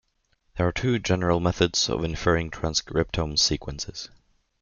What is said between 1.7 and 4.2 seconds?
of inferring transcriptome sequences.